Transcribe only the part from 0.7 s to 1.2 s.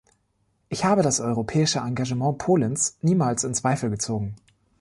habe das